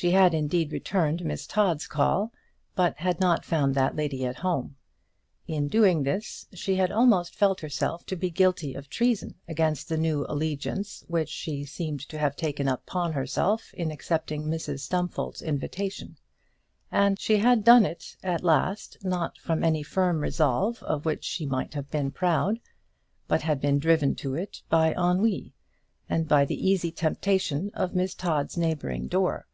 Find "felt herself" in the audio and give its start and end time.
7.34-8.06